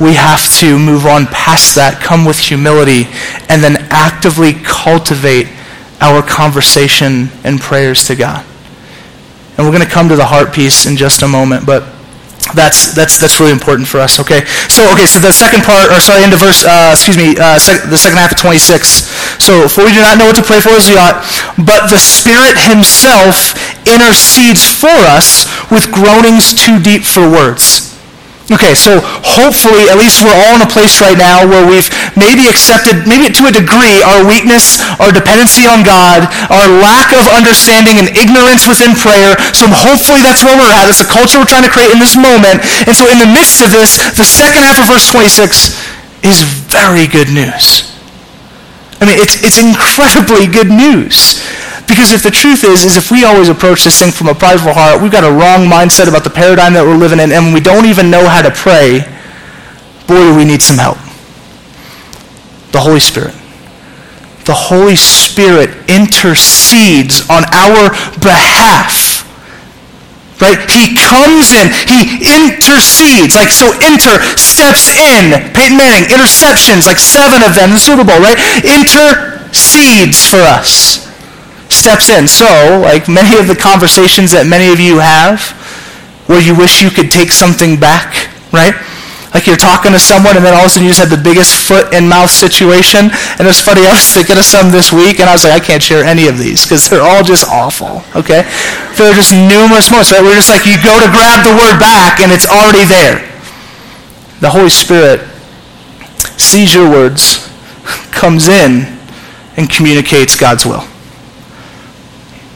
[0.00, 3.06] We have to move on past that, come with humility,
[3.48, 5.46] and then actively cultivate
[6.00, 8.44] our conversation and prayers to God.
[9.56, 11.84] And we're going to come to the heart piece in just a moment, but
[12.54, 14.18] that's that's that's really important for us.
[14.18, 17.58] Okay, so okay, so the second part, or sorry, into verse, uh, excuse me, uh,
[17.58, 19.06] sec- the second half of 26.
[19.38, 21.22] So, for we do not know what to pray for as we ought,
[21.58, 23.54] but the Spirit Himself
[23.86, 27.91] intercedes for us with groanings too deep for words.
[28.50, 31.86] Okay, so hopefully, at least we're all in a place right now where we've
[32.18, 37.22] maybe accepted, maybe to a degree, our weakness, our dependency on God, our lack of
[37.30, 39.38] understanding and ignorance within prayer.
[39.54, 40.90] So hopefully that's where we're at.
[40.90, 42.66] It's the culture we're trying to create in this moment.
[42.90, 45.78] And so in the midst of this, the second half of verse 26
[46.26, 47.94] is very good news.
[48.98, 51.38] I mean, it's, it's incredibly good news.
[51.86, 54.72] Because if the truth is, is if we always approach this thing from a prideful
[54.72, 57.60] heart, we've got a wrong mindset about the paradigm that we're living in, and we
[57.60, 59.04] don't even know how to pray,
[60.06, 60.98] boy, we need some help.
[62.72, 63.34] The Holy Spirit.
[64.46, 69.22] The Holy Spirit intercedes on our behalf.
[70.42, 70.58] Right?
[70.66, 71.70] He comes in.
[71.86, 73.38] He intercedes.
[73.38, 75.38] Like, so enter, steps in.
[75.54, 78.38] Peyton Manning, interceptions, like seven of them in the Super Bowl, right?
[78.66, 81.11] Intercedes for us
[81.72, 82.28] steps in.
[82.28, 82.46] So,
[82.82, 85.40] like many of the conversations that many of you have,
[86.26, 88.76] where you wish you could take something back, right?
[89.32, 91.20] Like you're talking to someone and then all of a sudden you just had the
[91.20, 93.08] biggest foot and mouth situation.
[93.40, 95.60] And it's funny, I was thinking of some this week and I was like, I
[95.64, 98.44] can't share any of these because they're all just awful, okay?
[99.00, 100.20] There are just numerous moments, right?
[100.20, 103.24] We're just like, you go to grab the word back and it's already there.
[104.44, 105.24] The Holy Spirit
[106.36, 107.48] sees your words,
[108.12, 108.84] comes in,
[109.56, 110.84] and communicates God's will.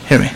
[0.08, 0.30] Hear me.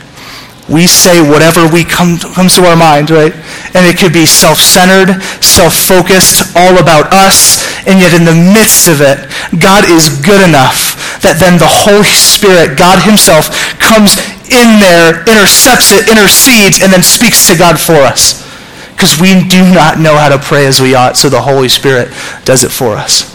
[0.70, 3.34] We say whatever we come comes to our mind, right?
[3.74, 9.02] And it could be self-centered, self-focused, all about us, and yet in the midst of
[9.02, 9.26] it,
[9.58, 10.94] God is good enough
[11.26, 13.50] that then the Holy Spirit, God himself,
[13.82, 14.14] comes
[14.46, 18.46] in there, intercepts it, intercedes, and then speaks to God for us.
[18.94, 22.14] Because we do not know how to pray as we ought, so the Holy Spirit
[22.44, 23.26] does it for us.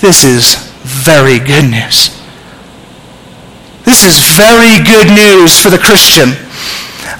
[0.00, 2.21] This is very good news.
[3.84, 6.38] This is very good news for the Christian.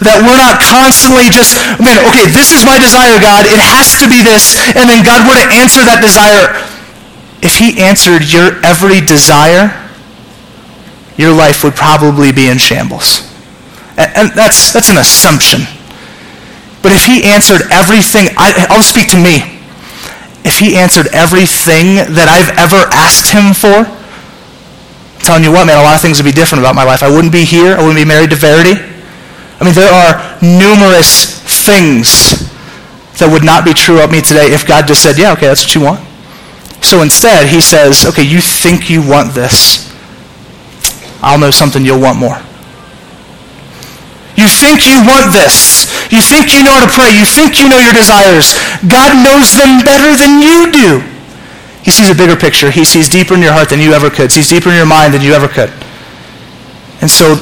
[0.02, 3.46] That we're not constantly just, man, okay, this is my desire, God.
[3.46, 4.58] It has to be this.
[4.78, 6.58] And then God were to answer that desire.
[7.42, 9.74] If he answered your every desire,
[11.18, 13.26] your life would probably be in shambles.
[13.98, 15.66] And, and that's, that's an assumption.
[16.82, 19.58] But if he answered everything, I, I'll speak to me.
[20.42, 23.86] If he answered everything that I've ever asked him for,
[25.22, 27.02] telling you what, man, a lot of things would be different about my life.
[27.02, 27.74] I wouldn't be here.
[27.74, 28.74] I wouldn't be married to Verity.
[28.76, 32.50] I mean, there are numerous things
[33.22, 35.62] that would not be true of me today if God just said, yeah, okay, that's
[35.62, 36.02] what you want.
[36.82, 39.86] So instead, he says, okay, you think you want this.
[41.22, 42.42] I'll know something you'll want more.
[44.34, 45.86] You think you want this.
[46.10, 47.14] You think you know how to pray.
[47.14, 48.58] You think you know your desires.
[48.82, 51.11] God knows them better than you do.
[51.82, 52.70] He sees a bigger picture.
[52.70, 54.30] He sees deeper in your heart than you ever could.
[54.30, 55.70] Sees deeper in your mind than you ever could.
[57.00, 57.34] And so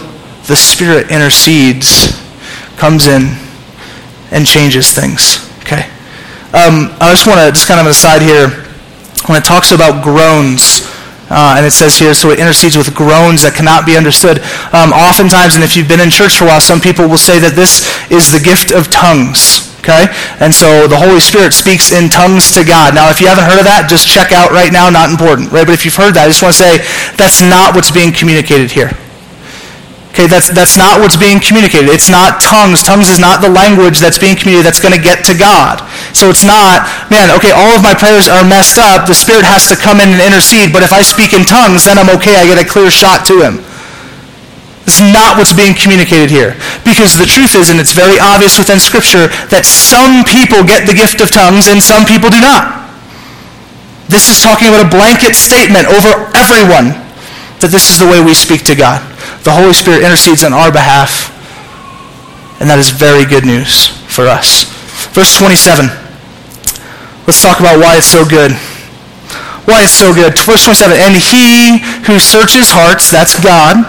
[0.48, 2.16] the Spirit intercedes,
[2.76, 3.37] comes in,
[4.33, 5.46] and changes things.
[5.61, 5.85] Okay?
[6.57, 8.48] Um, I just want to, just kind of an aside here,
[9.29, 10.88] when it talks about groans,
[11.31, 14.42] uh, and it says here, so it intercedes with groans that cannot be understood.
[14.74, 17.38] Um, oftentimes, and if you've been in church for a while, some people will say
[17.38, 19.70] that this is the gift of tongues.
[19.81, 20.12] Okay?
[20.45, 22.95] And so the Holy Spirit speaks in tongues to God.
[22.95, 25.49] Now, if you haven't heard of that, just check out right now, not important.
[25.49, 25.64] Right?
[25.64, 26.73] But if you've heard that, I just want to say
[27.16, 28.93] that's not what's being communicated here.
[30.11, 31.87] Okay, that's, that's not what's being communicated.
[31.88, 32.83] It's not tongues.
[32.83, 35.81] Tongues is not the language that's being communicated that's going to get to God.
[36.12, 39.07] So it's not, man, okay, all of my prayers are messed up.
[39.07, 41.95] The Spirit has to come in and intercede, but if I speak in tongues, then
[41.95, 42.37] I'm okay.
[42.37, 43.62] I get a clear shot to Him.
[44.90, 46.59] Is not what's being communicated here.
[46.83, 50.96] Because the truth is, and it's very obvious within Scripture, that some people get the
[50.98, 52.90] gift of tongues and some people do not.
[54.11, 56.98] This is talking about a blanket statement over everyone
[57.62, 58.98] that this is the way we speak to God
[59.44, 61.33] the Holy Spirit intercedes on our behalf.
[62.61, 64.68] And that is very good news for us.
[65.16, 65.88] Verse 27.
[67.24, 68.53] Let's talk about why it's so good.
[69.64, 70.37] Why it's so good.
[70.37, 70.92] Verse 27.
[70.92, 73.81] And he who searches hearts, that's God,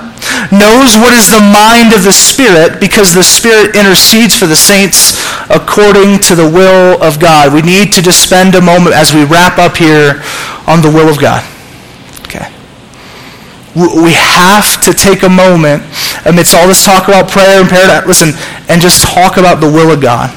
[0.50, 5.14] knows what is the mind of the Spirit because the Spirit intercedes for the saints
[5.50, 7.54] according to the will of God.
[7.54, 10.24] We need to just spend a moment as we wrap up here
[10.66, 11.44] on the will of God
[12.28, 12.48] Okay.
[13.76, 15.84] we have to take a moment
[16.26, 18.32] amidst all this talk about prayer and paradigm, listen,
[18.70, 20.30] and just talk about the will of God.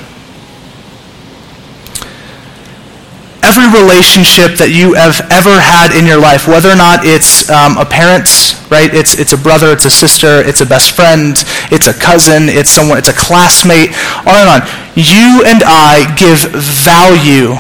[3.55, 7.79] Every relationship that you have ever had in your life, whether or not it's um,
[7.79, 8.91] a parent, right?
[8.91, 11.39] It's, it's a brother, it's a sister, it's a best friend,
[11.71, 13.95] it's a cousin, it's someone, it's a classmate,
[14.27, 14.61] on and on.
[14.99, 16.51] You and I give
[16.83, 17.55] value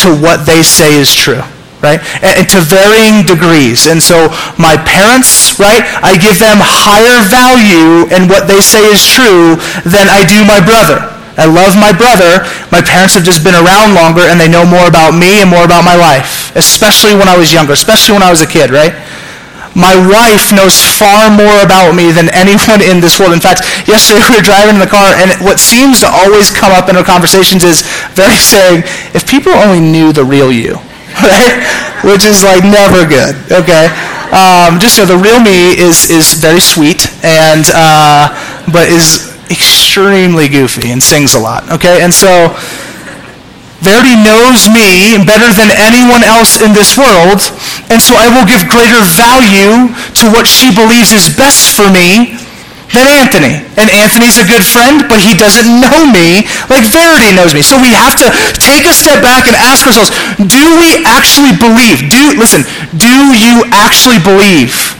[0.00, 1.44] to what they say is true
[1.84, 2.00] right?
[2.24, 3.92] And, to varying degrees.
[3.92, 9.04] And so my parents, right, I give them higher value in what they say is
[9.04, 11.13] true than I do my brother.
[11.36, 12.46] I love my brother.
[12.70, 15.66] My parents have just been around longer and they know more about me and more
[15.66, 18.94] about my life, especially when I was younger, especially when I was a kid, right?
[19.74, 23.34] My wife knows far more about me than anyone in this world.
[23.34, 26.70] In fact, yesterday we were driving in the car, and what seems to always come
[26.70, 27.82] up in our conversations is
[28.14, 28.86] Verity saying,
[29.18, 30.78] if people only knew the real you,
[31.26, 31.58] right?
[32.06, 33.90] Which is like never good, okay?
[34.30, 38.30] Um, just so the real me is, is very sweet, and, uh,
[38.70, 42.02] but is extremely goofy and sings a lot, okay?
[42.02, 42.50] And so,
[43.84, 47.44] Verity knows me better than anyone else in this world,
[47.92, 52.40] and so I will give greater value to what she believes is best for me
[52.96, 53.60] than Anthony.
[53.76, 57.60] And Anthony's a good friend, but he doesn't know me like Verity knows me.
[57.60, 62.08] So we have to take a step back and ask ourselves, do we actually believe?
[62.08, 62.64] Do listen,
[62.96, 64.96] do you actually believe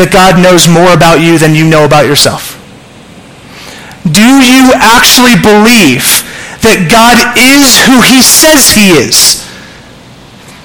[0.00, 2.63] that God knows more about you than you know about yourself?
[4.14, 6.06] Do you actually believe
[6.62, 9.42] that God is who he says he is?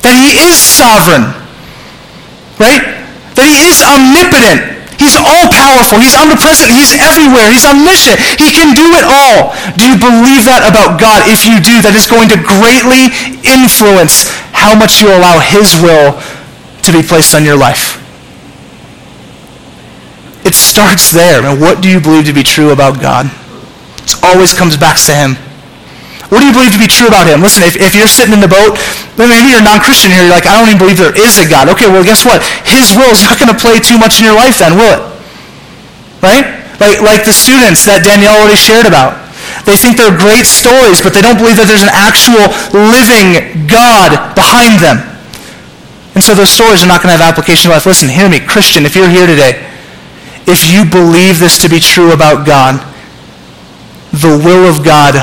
[0.06, 1.34] That he is sovereign?
[2.62, 3.02] Right?
[3.36, 6.04] That he is omnipotent He's all powerful.
[6.04, 6.76] He's omnipresent.
[6.76, 7.48] He's everywhere.
[7.48, 8.20] He's omniscient.
[8.36, 9.56] He can do it all.
[9.80, 11.24] Do you believe that about God?
[11.32, 13.08] If you do, that is going to greatly
[13.48, 16.20] influence how much you allow His will
[16.84, 17.96] to be placed on your life.
[20.50, 21.46] It starts there.
[21.46, 23.30] And what do you believe to be true about God?
[24.02, 25.38] It always comes back to Him.
[26.34, 27.42] What do you believe to be true about him?
[27.42, 28.78] Listen, if, if you're sitting in the boat,
[29.18, 31.74] maybe you're a non-Christian here, you're like, I don't even believe there is a God.
[31.74, 32.46] Okay, well, guess what?
[32.70, 35.02] His will is not going to play too much in your life then, will it?
[36.22, 36.46] Right?
[36.78, 39.18] Like, like the students that Danielle already shared about.
[39.66, 42.46] They think they're great stories, but they don't believe that there's an actual
[42.78, 45.02] living God behind them.
[46.14, 47.90] And so those stories are not going to have application to life.
[47.90, 49.66] Listen, hear me, Christian, if you're here today,
[50.50, 52.80] if you believe this to be true about God,
[54.12, 55.16] the will of God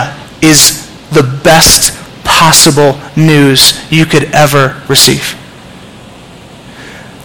[0.42, 1.92] is the best
[2.24, 5.34] possible news you could ever receive.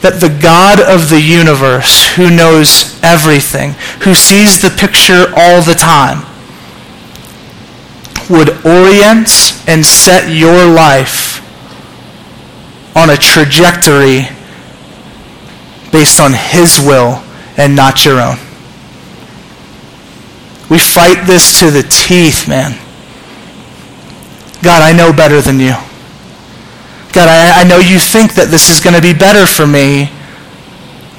[0.02, 3.74] That the God of the universe, who knows everything,
[4.04, 6.26] who sees the picture all the time,
[8.30, 9.30] would orient
[9.68, 11.38] and set your life
[12.96, 14.28] on a trajectory
[15.92, 17.22] based on His will
[17.62, 18.38] and not your own.
[20.68, 22.72] We fight this to the teeth, man.
[24.64, 25.78] God, I know better than you.
[27.14, 30.10] God, I, I know you think that this is going to be better for me,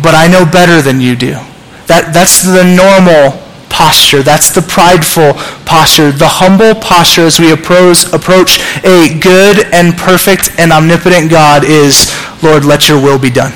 [0.02, 1.38] but I know better than you do.
[1.86, 3.38] That, that's the normal
[3.68, 4.22] posture.
[4.22, 6.10] That's the prideful posture.
[6.10, 12.10] The humble posture as we approach, approach a good and perfect and omnipotent God is,
[12.42, 13.52] Lord, let your will be done.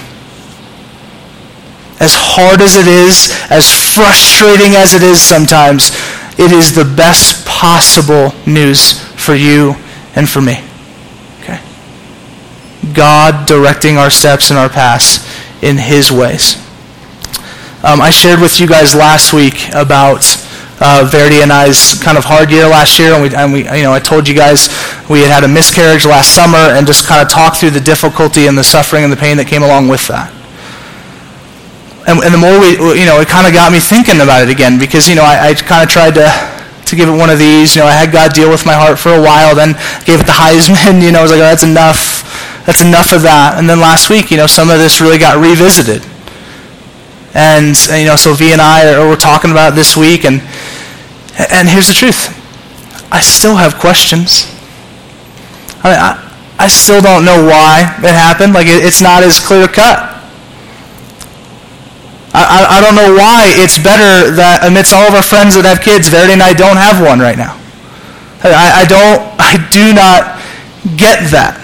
[1.99, 5.91] As hard as it is, as frustrating as it is sometimes,
[6.39, 9.75] it is the best possible news for you
[10.15, 10.61] and for me.
[11.41, 11.59] Okay?
[12.93, 15.25] God directing our steps and our paths
[15.63, 16.57] in his ways.
[17.83, 20.21] Um, I shared with you guys last week about
[20.81, 23.85] uh, Verity and I's kind of hard year last year, and we, and we, you
[23.85, 24.69] know, I told you guys
[25.09, 28.49] we had had a miscarriage last summer, and just kind of talked through the difficulty
[28.49, 30.31] and the suffering and the pain that came along with that
[32.07, 34.49] and, and the more we, you know, it kind of got me thinking about it
[34.49, 36.31] again because, you know, I, I kind of tried to,
[36.87, 37.75] to give it one of these.
[37.75, 39.75] You know, I had God deal with my heart for a while, then
[40.07, 41.03] gave it the Heisman.
[41.05, 42.23] You know, I was like, oh, that's enough.
[42.65, 43.59] That's enough of that.
[43.59, 46.07] And then last week, you know, some of this really got revisited.
[47.35, 50.25] And, and you know, so V and I are, we're talking about it this week.
[50.25, 50.41] And,
[51.51, 52.31] and here's the truth.
[53.11, 54.47] I still have questions.
[55.83, 56.13] I, mean, I,
[56.59, 58.55] I still don't know why it happened.
[58.55, 60.16] Like, it, it's not as clear cut.
[62.37, 65.81] I, I don't know why it's better that amidst all of our friends that have
[65.81, 67.57] kids, Verity and I don't have one right now.
[68.45, 70.37] I, I don't, I do not
[71.01, 71.57] get that.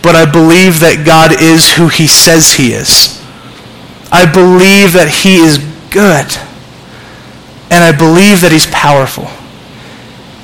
[0.00, 3.20] But I believe that God is who he says he is.
[4.10, 5.60] I believe that he is
[5.92, 6.32] good.
[7.68, 9.28] And I believe that he's powerful.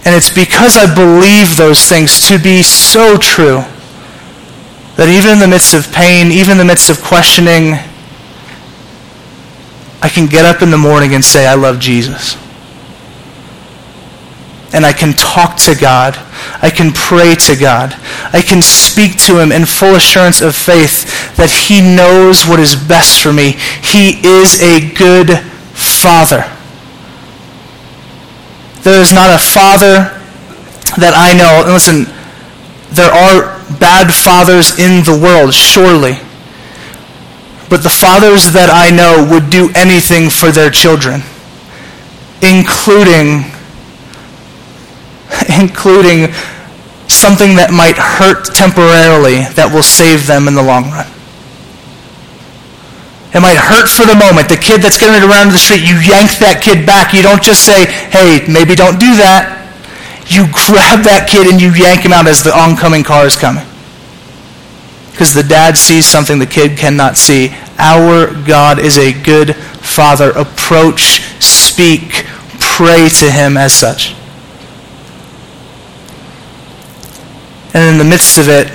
[0.05, 3.64] And it's because I believe those things to be so true
[4.99, 7.78] that even in the midst of pain, even in the midst of questioning,
[10.03, 12.34] I can get up in the morning and say, I love Jesus.
[14.74, 16.18] And I can talk to God.
[16.61, 17.94] I can pray to God.
[18.32, 22.74] I can speak to Him in full assurance of faith that He knows what is
[22.74, 23.53] best for me.
[23.80, 25.30] He is a good
[25.78, 26.42] Father.
[28.82, 30.11] There is not a Father
[30.99, 31.62] that I know.
[31.62, 32.07] And listen,
[32.90, 36.16] there are bad fathers in the world, surely.
[37.69, 41.21] But the fathers that I know would do anything for their children,
[42.41, 43.45] including,
[45.61, 46.33] including
[47.12, 51.09] something that might hurt temporarily that will save them in the long run.
[53.37, 54.49] It might hurt for the moment.
[54.49, 57.12] The kid that's getting around the street, you yank that kid back.
[57.12, 59.58] You don't just say, hey, maybe don't do that
[60.29, 63.64] you grab that kid and you yank him out as the oncoming car is coming.
[65.11, 67.51] Because the dad sees something the kid cannot see.
[67.79, 70.31] Our God is a good father.
[70.31, 72.26] Approach, speak,
[72.61, 74.14] pray to him as such.
[77.74, 78.68] And in the midst of it,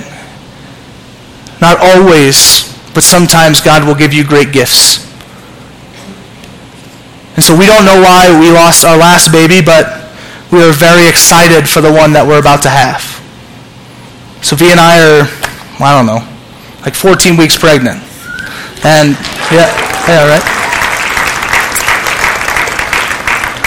[1.60, 5.04] not always, but sometimes God will give you great gifts.
[7.36, 10.03] And so we don't know why we lost our last baby, but
[10.52, 13.02] we are very excited for the one that we're about to have.
[14.44, 15.24] Sophie and I are,
[15.80, 16.22] I don't know,
[16.84, 18.02] like 14 weeks pregnant.
[18.84, 19.16] And,
[19.48, 19.72] yeah,
[20.06, 20.44] yeah, right?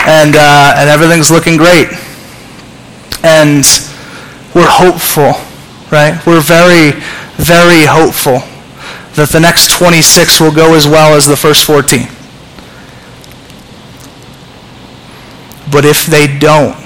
[0.08, 1.90] And, uh, and everything's looking great.
[3.24, 3.66] And
[4.54, 5.34] we're hopeful,
[5.92, 6.16] right?
[6.26, 6.92] We're very,
[7.36, 8.40] very hopeful
[9.16, 12.08] that the next 26 will go as well as the first 14.
[15.72, 16.78] But if they don't,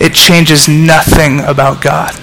[0.00, 2.14] it changes nothing about God.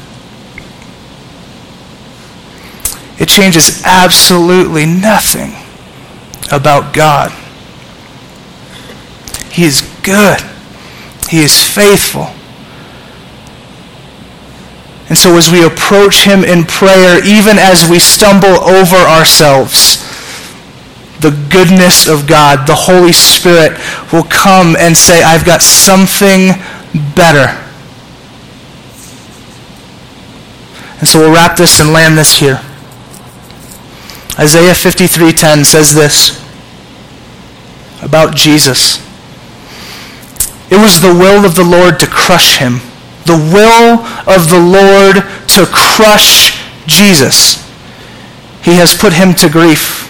[3.19, 5.53] It changes absolutely nothing
[6.51, 7.31] about God.
[9.51, 10.39] He is good.
[11.29, 12.27] He is faithful.
[15.09, 20.08] And so as we approach him in prayer, even as we stumble over ourselves,
[21.21, 23.77] the goodness of God, the Holy Spirit
[24.11, 26.51] will come and say, I've got something
[27.15, 27.55] better.
[30.99, 32.61] And so we'll wrap this and land this here.
[34.37, 36.39] Isaiah 53:10 says this
[38.01, 38.99] about Jesus.
[40.69, 42.79] It was the will of the Lord to crush him.
[43.25, 47.65] The will of the Lord to crush Jesus.
[48.61, 50.08] He has put him to grief.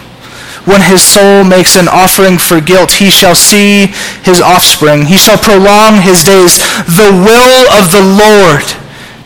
[0.70, 3.86] When his soul makes an offering for guilt, he shall see
[4.22, 5.02] his offspring.
[5.04, 6.58] He shall prolong his days.
[6.86, 8.62] The will of the Lord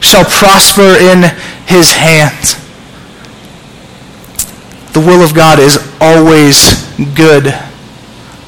[0.00, 1.36] shall prosper in
[1.68, 2.56] his hand.
[4.94, 6.80] The will of God is always
[7.12, 7.52] good.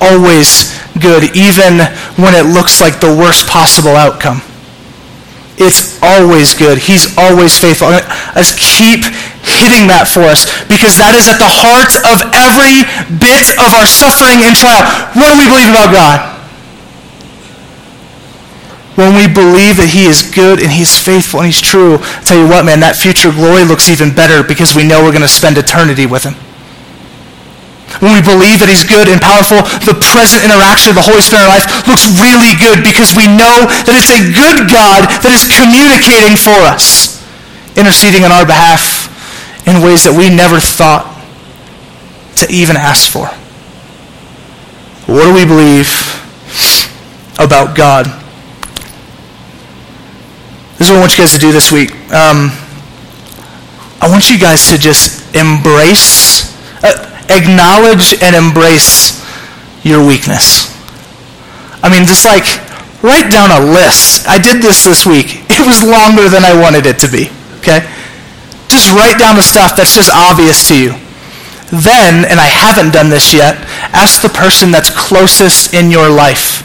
[0.00, 1.80] Always good, even
[2.16, 4.40] when it looks like the worst possible outcome.
[5.58, 6.78] It's always good.
[6.78, 7.88] He's always faithful.
[7.88, 9.04] Let's keep
[9.46, 12.82] hitting that for us because that is at the heart of every
[13.22, 14.82] bit of our suffering and trial.
[15.14, 16.36] What do we believe about God?
[18.96, 22.40] when we believe that he is good and he's faithful and he's true, I'll tell
[22.40, 25.30] you what, man, that future glory looks even better because we know we're going to
[25.30, 26.32] spend eternity with him.
[28.00, 31.44] When we believe that he's good and powerful, the present interaction of the Holy Spirit
[31.44, 35.32] in our life looks really good because we know that it's a good God that
[35.32, 37.20] is communicating for us,
[37.76, 39.05] interceding on our behalf
[39.66, 41.10] in ways that we never thought
[42.36, 43.26] to even ask for.
[45.10, 45.90] What do we believe
[47.38, 48.06] about God?
[50.78, 51.90] This is what I want you guys to do this week.
[52.12, 52.50] Um,
[54.00, 56.54] I want you guys to just embrace,
[56.84, 59.18] uh, acknowledge and embrace
[59.84, 60.74] your weakness.
[61.82, 62.44] I mean, just like
[63.02, 64.28] write down a list.
[64.28, 65.46] I did this this week.
[65.48, 67.30] It was longer than I wanted it to be.
[67.58, 67.80] Okay?
[68.76, 70.90] Just write down the stuff that's just obvious to you.
[71.72, 73.56] Then, and I haven't done this yet,
[73.96, 76.60] ask the person that's closest in your life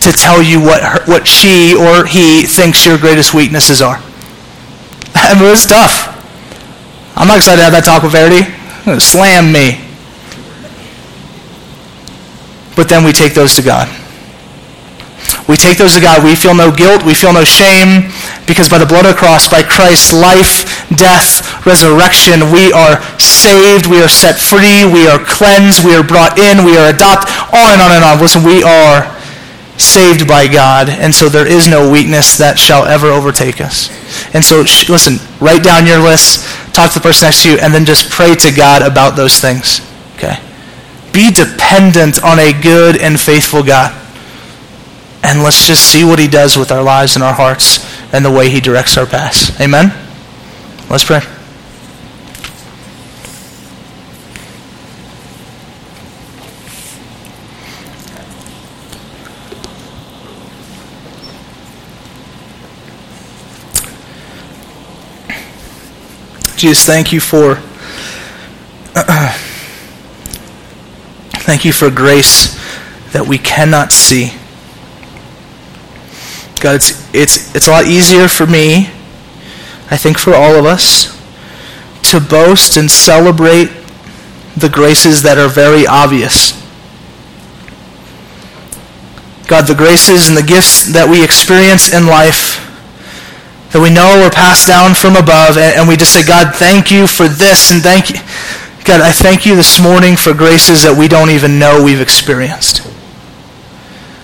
[0.00, 4.02] to tell you what, her, what she or he thinks your greatest weaknesses are.
[5.14, 6.08] I mean, it's tough.
[7.14, 8.48] I'm not excited to have that talk with Verity.
[8.98, 9.84] Slam me.
[12.76, 13.88] But then we take those to God.
[15.48, 16.24] We take those to God.
[16.24, 17.04] We feel no guilt.
[17.06, 18.10] We feel no shame
[18.46, 23.86] because by the blood of the cross, by Christ's life, death, resurrection, we are saved.
[23.86, 24.82] We are set free.
[24.82, 25.84] We are cleansed.
[25.86, 26.66] We are brought in.
[26.66, 27.30] We are adopted.
[27.54, 28.18] On and on and on.
[28.18, 29.06] Listen, we are
[29.78, 33.90] saved by God, and so there is no weakness that shall ever overtake us.
[34.34, 36.44] And so, sh- listen, write down your list,
[36.74, 39.38] talk to the person next to you, and then just pray to God about those
[39.38, 39.80] things.
[40.16, 40.40] Okay?
[41.12, 43.92] Be dependent on a good and faithful God.
[45.26, 48.30] And let's just see what he does with our lives and our hearts and the
[48.30, 49.60] way he directs our paths.
[49.60, 49.92] Amen?
[50.88, 51.18] Let's pray.
[66.56, 67.56] Jesus, thank you for
[71.42, 72.54] thank you for grace
[73.12, 74.32] that we cannot see.
[76.60, 78.88] God, it's, it's, it's a lot easier for me,
[79.90, 81.14] I think for all of us,
[82.10, 83.70] to boast and celebrate
[84.56, 86.52] the graces that are very obvious.
[89.46, 92.62] God, the graces and the gifts that we experience in life
[93.72, 96.90] that we know are passed down from above, and, and we just say, God, thank
[96.90, 98.16] you for this, and thank you.
[98.84, 102.86] God, I thank you this morning for graces that we don't even know we've experienced.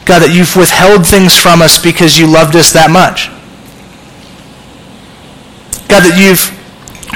[0.04, 3.30] God, that you've withheld things from us because you loved us that much.
[5.88, 6.50] God, that you've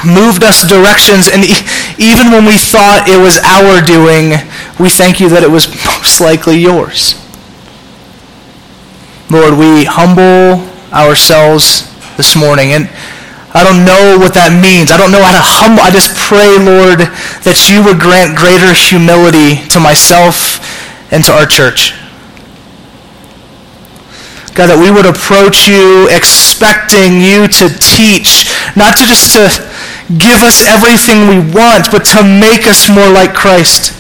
[0.04, 1.42] moved us directions, and
[1.98, 4.38] even when we thought it was our doing,
[4.78, 7.18] we thank you that it was most likely yours.
[9.30, 10.62] Lord, we humble
[10.94, 12.72] ourselves this morning.
[12.72, 12.88] And
[13.56, 14.92] I don't know what that means.
[14.92, 15.82] I don't know how to humble.
[15.82, 17.10] I just pray, Lord,
[17.42, 20.62] that you would grant greater humility to myself
[21.10, 21.96] and to our church.
[24.56, 29.52] God, that we would approach you expecting you to teach, not to just to
[30.16, 33.92] give us everything we want, but to make us more like Christ.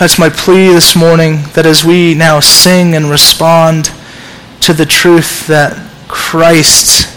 [0.00, 3.92] That's my plea this morning, that as we now sing and respond,
[4.66, 5.76] to the truth that
[6.08, 7.08] Christ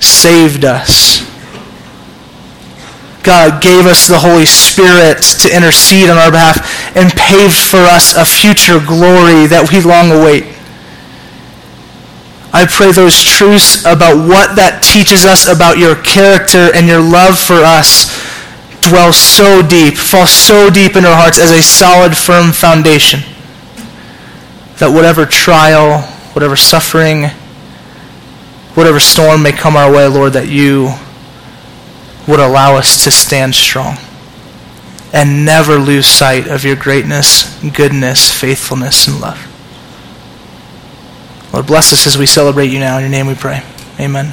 [0.00, 1.31] saved us.
[3.22, 8.14] God gave us the Holy Spirit to intercede on our behalf and paved for us
[8.14, 10.50] a future glory that we long await.
[12.52, 17.38] I pray those truths about what that teaches us about your character and your love
[17.38, 18.12] for us
[18.82, 23.20] dwell so deep, fall so deep in our hearts as a solid, firm foundation
[24.82, 26.02] that whatever trial,
[26.34, 27.30] whatever suffering,
[28.74, 30.90] whatever storm may come our way, Lord, that you
[32.28, 33.96] would allow us to stand strong
[35.12, 39.48] and never lose sight of your greatness, goodness, faithfulness, and love.
[41.52, 42.96] Lord, bless us as we celebrate you now.
[42.96, 43.62] In your name we pray.
[44.00, 44.32] Amen.